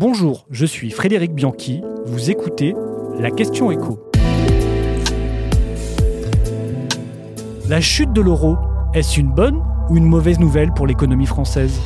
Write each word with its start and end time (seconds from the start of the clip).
Bonjour, 0.00 0.46
je 0.52 0.64
suis 0.64 0.92
Frédéric 0.92 1.32
Bianchi, 1.32 1.82
vous 2.06 2.30
écoutez 2.30 2.72
La 3.18 3.32
question 3.32 3.72
écho. 3.72 3.98
La 7.68 7.80
chute 7.80 8.12
de 8.12 8.20
l'euro, 8.20 8.56
est-ce 8.94 9.18
une 9.18 9.32
bonne 9.32 9.60
ou 9.90 9.96
une 9.96 10.04
mauvaise 10.04 10.38
nouvelle 10.38 10.72
pour 10.72 10.86
l'économie 10.86 11.26
française? 11.26 11.80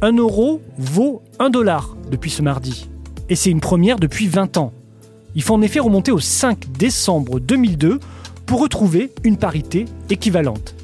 Un 0.00 0.16
euro 0.16 0.62
vaut 0.78 1.20
un 1.38 1.50
dollar 1.50 1.94
depuis 2.10 2.30
ce 2.30 2.40
mardi. 2.40 2.88
Et 3.28 3.36
c'est 3.36 3.50
une 3.50 3.60
première 3.60 3.98
depuis 3.98 4.26
20 4.26 4.56
ans. 4.56 4.72
Il 5.34 5.42
faut 5.42 5.52
en 5.52 5.60
effet 5.60 5.80
remonter 5.80 6.12
au 6.12 6.18
5 6.18 6.72
décembre 6.78 7.40
2002 7.40 8.00
pour 8.46 8.62
retrouver 8.62 9.12
une 9.22 9.36
parité 9.36 9.84
équivalente. 10.08 10.76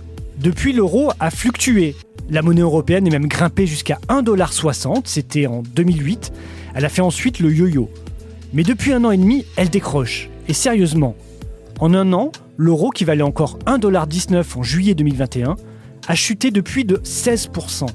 Depuis, 0.42 0.74
l'euro 0.74 1.10
a 1.20 1.30
fluctué. 1.30 1.94
La 2.30 2.43
monnaie 2.43 2.62
européenne 2.62 3.07
est 3.07 3.11
même 3.11 3.27
grimpée 3.27 3.66
jusqu'à 3.66 3.98
1,60$, 4.09 5.02
c'était 5.04 5.46
en 5.46 5.62
2008. 5.62 6.32
Elle 6.75 6.84
a 6.84 6.89
fait 6.89 7.02
ensuite 7.02 7.40
le 7.40 7.53
yo-yo. 7.53 7.90
Mais 8.53 8.63
depuis 8.63 8.93
un 8.93 9.04
an 9.04 9.11
et 9.11 9.17
demi, 9.17 9.44
elle 9.57 9.71
décroche. 9.71 10.30
Et 10.49 10.53
sérieusement, 10.53 11.14
en 11.80 11.94
un 11.94 12.13
an, 12.13 12.32
l'euro, 12.57 12.90
qui 12.90 13.04
valait 13.04 13.22
encore 13.22 13.58
1,19$ 13.66 14.58
en 14.58 14.63
juillet 14.63 14.94
2021, 14.94 15.57
a 16.07 16.14
chuté 16.14 16.50
depuis 16.50 16.85
de 16.85 16.96
16%. 16.96 17.86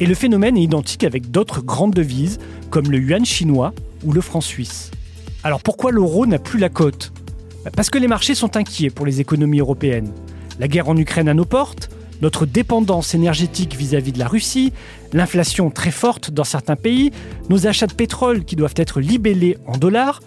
Et 0.00 0.06
le 0.06 0.14
phénomène 0.14 0.56
est 0.56 0.62
identique 0.62 1.04
avec 1.04 1.30
d'autres 1.30 1.62
grandes 1.62 1.94
devises, 1.94 2.38
comme 2.70 2.90
le 2.90 2.98
yuan 2.98 3.24
chinois 3.24 3.74
ou 4.04 4.12
le 4.12 4.20
franc 4.20 4.40
suisse. 4.40 4.90
Alors 5.42 5.62
pourquoi 5.62 5.90
l'euro 5.90 6.26
n'a 6.26 6.38
plus 6.38 6.58
la 6.58 6.68
cote? 6.68 7.12
Parce 7.76 7.90
que 7.90 7.98
les 7.98 8.08
marchés 8.08 8.34
sont 8.34 8.56
inquiets 8.56 8.90
pour 8.90 9.04
les 9.04 9.20
économies 9.20 9.60
européennes. 9.60 10.12
La 10.58 10.68
guerre 10.68 10.88
en 10.88 10.96
Ukraine 10.96 11.28
à 11.28 11.34
nos 11.34 11.44
portes, 11.44 11.90
notre 12.22 12.46
dépendance 12.46 13.14
énergétique 13.14 13.76
vis-à-vis 13.76 14.12
de 14.12 14.18
la 14.18 14.28
Russie, 14.28 14.72
l'inflation 15.12 15.70
très 15.70 15.90
forte 15.90 16.30
dans 16.30 16.44
certains 16.44 16.76
pays, 16.76 17.10
nos 17.48 17.66
achats 17.66 17.86
de 17.86 17.94
pétrole 17.94 18.44
qui 18.44 18.56
doivent 18.56 18.74
être 18.76 19.00
libellés 19.00 19.58
en 19.66 19.76
dollars, 19.76 20.20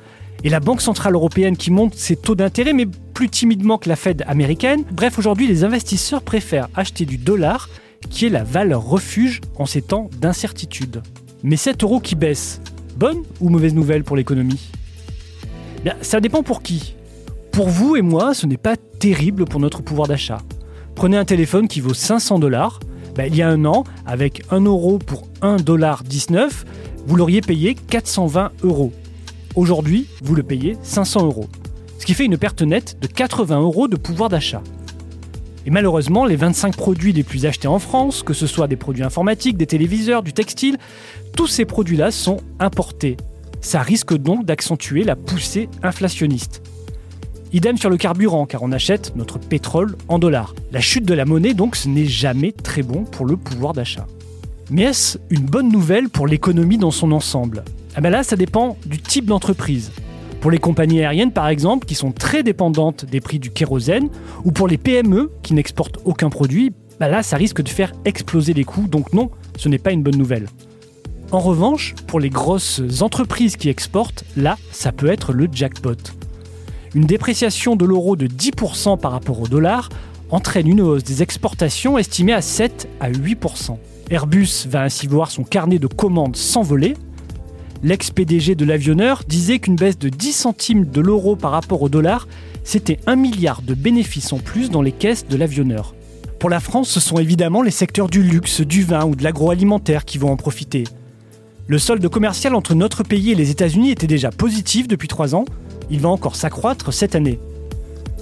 et 0.43 0.49
la 0.49 0.59
Banque 0.59 0.81
Centrale 0.81 1.13
Européenne 1.13 1.55
qui 1.55 1.71
monte 1.71 1.95
ses 1.95 2.17
taux 2.17 2.35
d'intérêt, 2.35 2.73
mais 2.73 2.85
plus 3.13 3.29
timidement 3.29 3.77
que 3.77 3.87
la 3.87 3.95
Fed 3.95 4.25
américaine. 4.27 4.83
Bref, 4.91 5.17
aujourd'hui, 5.17 5.47
les 5.47 5.63
investisseurs 5.63 6.21
préfèrent 6.21 6.67
acheter 6.75 7.05
du 7.05 7.17
dollar, 7.17 7.69
qui 8.09 8.25
est 8.25 8.29
la 8.29 8.43
valeur 8.43 8.83
refuge 8.83 9.39
en 9.55 9.65
ces 9.65 9.81
temps 9.81 10.09
d'incertitude. 10.19 11.01
Mais 11.43 11.55
cet 11.55 11.83
euro 11.83 12.01
qui 12.01 12.15
baisse, 12.15 12.59
bonne 12.97 13.23
ou 13.39 13.49
mauvaise 13.49 13.73
nouvelle 13.73 14.03
pour 14.03 14.17
l'économie? 14.17 14.69
Ça 16.01 16.19
dépend 16.19 16.43
pour 16.43 16.61
qui. 16.61 16.95
Pour 17.51 17.69
vous 17.69 17.95
et 17.95 18.01
moi, 18.01 18.33
ce 18.33 18.45
n'est 18.45 18.57
pas 18.57 18.75
terrible 18.75 19.45
pour 19.45 19.59
notre 19.59 19.81
pouvoir 19.81 20.07
d'achat. 20.07 20.39
Prenez 20.95 21.17
un 21.17 21.25
téléphone 21.25 21.67
qui 21.67 21.81
vaut 21.81 21.93
500 21.93 22.39
dollars. 22.39 22.79
Ben, 23.15 23.25
il 23.25 23.35
y 23.35 23.41
a 23.41 23.49
un 23.49 23.65
an, 23.65 23.83
avec 24.05 24.43
1 24.51 24.61
euro 24.61 24.97
pour 24.97 25.27
1,19$, 25.41 26.65
vous 27.05 27.15
l'auriez 27.15 27.41
payé 27.41 27.75
420 27.75 28.51
euros. 28.63 28.91
Aujourd'hui, 29.55 30.07
vous 30.23 30.35
le 30.35 30.43
payez 30.43 30.77
500 30.81 31.25
euros. 31.25 31.47
Ce 31.99 32.05
qui 32.05 32.13
fait 32.13 32.25
une 32.25 32.37
perte 32.37 32.61
nette 32.61 32.97
de 33.01 33.07
80 33.07 33.61
euros 33.61 33.87
de 33.87 33.95
pouvoir 33.95 34.29
d'achat. 34.29 34.61
Et 35.65 35.69
malheureusement, 35.69 36.25
les 36.25 36.35
25 36.35 36.75
produits 36.75 37.13
les 37.13 37.23
plus 37.23 37.45
achetés 37.45 37.67
en 37.67 37.79
France, 37.79 38.23
que 38.23 38.33
ce 38.33 38.47
soit 38.47 38.67
des 38.67 38.75
produits 38.75 39.03
informatiques, 39.03 39.57
des 39.57 39.67
téléviseurs, 39.67 40.23
du 40.23 40.33
textile, 40.33 40.77
tous 41.37 41.47
ces 41.47 41.65
produits-là 41.65 42.11
sont 42.11 42.37
importés. 42.59 43.17
Ça 43.61 43.81
risque 43.81 44.13
donc 44.15 44.45
d'accentuer 44.45 45.03
la 45.03 45.15
poussée 45.15 45.69
inflationniste. 45.81 46.61
Idem 47.53 47.77
sur 47.77 47.91
le 47.91 47.97
carburant, 47.97 48.47
car 48.47 48.63
on 48.63 48.71
achète 48.71 49.15
notre 49.15 49.37
pétrole 49.37 49.95
en 50.07 50.17
dollars. 50.17 50.55
La 50.71 50.79
chute 50.79 51.05
de 51.05 51.13
la 51.13 51.23
monnaie, 51.23 51.53
donc, 51.53 51.75
ce 51.75 51.87
n'est 51.87 52.07
jamais 52.07 52.51
très 52.51 52.81
bon 52.81 53.03
pour 53.03 53.27
le 53.27 53.37
pouvoir 53.37 53.73
d'achat. 53.73 54.07
Mais 54.71 54.81
est-ce 54.81 55.19
une 55.29 55.45
bonne 55.45 55.69
nouvelle 55.69 56.09
pour 56.09 56.25
l'économie 56.25 56.79
dans 56.79 56.89
son 56.89 57.11
ensemble? 57.11 57.63
Ah 57.95 58.01
ben 58.01 58.09
là, 58.09 58.23
ça 58.23 58.35
dépend 58.35 58.75
du 58.87 58.97
type 58.97 59.25
d'entreprise. 59.25 59.91
Pour 60.41 60.49
les 60.49 60.57
compagnies 60.57 61.01
aériennes, 61.01 61.31
par 61.31 61.47
exemple, 61.47 61.85
qui 61.85 61.93
sont 61.93 62.11
très 62.11 62.41
dépendantes 62.41 63.05
des 63.05 63.21
prix 63.21 63.37
du 63.37 63.51
kérosène, 63.51 64.09
ou 64.43 64.51
pour 64.51 64.67
les 64.67 64.79
PME 64.79 65.31
qui 65.43 65.53
n'exportent 65.53 65.99
aucun 66.05 66.31
produit, 66.31 66.73
bah 66.99 67.07
là, 67.07 67.21
ça 67.21 67.37
risque 67.37 67.61
de 67.61 67.69
faire 67.69 67.93
exploser 68.03 68.53
les 68.53 68.63
coûts, 68.63 68.87
donc 68.87 69.13
non, 69.13 69.29
ce 69.57 69.69
n'est 69.69 69.77
pas 69.77 69.91
une 69.91 70.01
bonne 70.01 70.17
nouvelle. 70.17 70.47
En 71.31 71.39
revanche, 71.39 71.93
pour 72.07 72.19
les 72.19 72.31
grosses 72.31 72.81
entreprises 73.01 73.57
qui 73.57 73.69
exportent, 73.69 74.23
là, 74.35 74.57
ça 74.71 74.91
peut 74.91 75.11
être 75.11 75.33
le 75.33 75.47
jackpot. 75.51 75.97
Une 76.95 77.05
dépréciation 77.05 77.75
de 77.75 77.85
l'euro 77.85 78.15
de 78.15 78.27
10% 78.27 78.99
par 78.99 79.13
rapport 79.13 79.41
au 79.41 79.47
dollar 79.47 79.89
entraîne 80.29 80.67
une 80.67 80.81
hausse 80.81 81.03
des 81.03 81.23
exportations 81.23 81.97
estimée 81.97 82.33
à 82.33 82.41
7 82.41 82.87
à 82.99 83.09
8%. 83.09 83.77
Airbus 84.11 84.67
va 84.67 84.83
ainsi 84.83 85.07
voir 85.07 85.31
son 85.31 85.43
carnet 85.43 85.79
de 85.79 85.87
commandes 85.87 86.35
s'envoler. 86.35 86.93
L'ex-PDG 87.81 88.53
de 88.53 88.63
l'avionneur 88.63 89.23
disait 89.27 89.57
qu'une 89.57 89.75
baisse 89.75 89.97
de 89.97 90.09
10 90.09 90.33
centimes 90.33 90.85
de 90.85 91.01
l'euro 91.01 91.35
par 91.35 91.51
rapport 91.51 91.81
au 91.81 91.89
dollar, 91.89 92.27
c'était 92.63 92.99
un 93.07 93.15
milliard 93.15 93.63
de 93.63 93.73
bénéfices 93.73 94.31
en 94.31 94.37
plus 94.37 94.69
dans 94.69 94.83
les 94.83 94.91
caisses 94.91 95.27
de 95.27 95.35
l'avionneur. 95.35 95.95
Pour 96.37 96.51
la 96.51 96.59
France, 96.59 96.89
ce 96.89 96.99
sont 96.99 97.17
évidemment 97.17 97.63
les 97.63 97.71
secteurs 97.71 98.07
du 98.07 98.21
luxe, 98.21 98.61
du 98.61 98.83
vin 98.83 99.05
ou 99.05 99.15
de 99.15 99.23
l'agroalimentaire 99.23 100.05
qui 100.05 100.19
vont 100.19 100.31
en 100.31 100.37
profiter. 100.37 100.83
Le 101.67 101.79
solde 101.79 102.07
commercial 102.07 102.53
entre 102.53 102.75
notre 102.75 103.03
pays 103.03 103.31
et 103.31 103.35
les 103.35 103.49
États-Unis 103.49 103.91
était 103.91 104.05
déjà 104.05 104.29
positif 104.29 104.87
depuis 104.87 105.07
trois 105.07 105.33
ans, 105.33 105.45
il 105.89 105.99
va 105.99 106.09
encore 106.09 106.35
s'accroître 106.35 106.93
cette 106.93 107.15
année. 107.15 107.39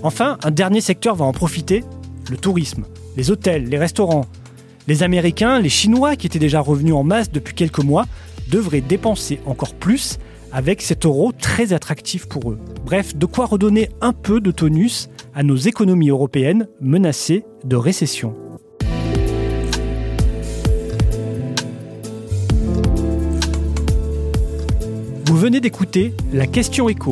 Enfin, 0.03 0.37
un 0.43 0.51
dernier 0.51 0.81
secteur 0.81 1.15
va 1.15 1.25
en 1.25 1.31
profiter, 1.31 1.83
le 2.29 2.37
tourisme, 2.37 2.83
les 3.17 3.31
hôtels, 3.31 3.65
les 3.65 3.77
restaurants. 3.77 4.25
Les 4.87 5.03
Américains, 5.03 5.59
les 5.59 5.69
Chinois, 5.69 6.15
qui 6.15 6.27
étaient 6.27 6.39
déjà 6.39 6.59
revenus 6.59 6.95
en 6.95 7.03
masse 7.03 7.31
depuis 7.31 7.53
quelques 7.53 7.83
mois, 7.83 8.05
devraient 8.49 8.81
dépenser 8.81 9.39
encore 9.45 9.75
plus 9.75 10.17
avec 10.51 10.81
cet 10.81 11.05
euro 11.05 11.31
très 11.31 11.71
attractif 11.71 12.27
pour 12.27 12.51
eux. 12.51 12.59
Bref, 12.83 13.15
de 13.15 13.25
quoi 13.25 13.45
redonner 13.45 13.89
un 14.01 14.11
peu 14.11 14.41
de 14.41 14.51
tonus 14.51 15.09
à 15.33 15.43
nos 15.43 15.55
économies 15.55 16.09
européennes 16.09 16.67
menacées 16.81 17.45
de 17.63 17.75
récession. 17.75 18.35
Vous 25.25 25.37
venez 25.37 25.61
d'écouter 25.61 26.13
La 26.33 26.47
question 26.47 26.89
écho 26.89 27.11